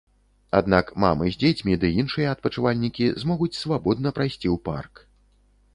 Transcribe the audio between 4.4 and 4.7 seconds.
ў